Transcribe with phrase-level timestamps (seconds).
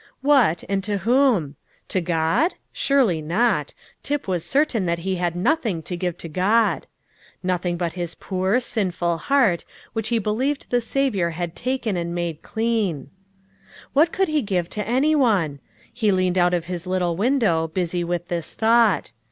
[0.21, 1.57] What, and to whom?
[1.89, 2.55] To God?
[2.73, 3.75] Surely not.
[4.01, 6.87] Tip was certain that he had nothing to give to God;
[7.43, 12.41] nothing but his poor, sinful heart, which he believed the Saviour had taken and made
[12.41, 13.11] clean.
[13.93, 15.59] What could he give to any one?
[15.93, 19.11] He leaned out of his little window, busy with this thought.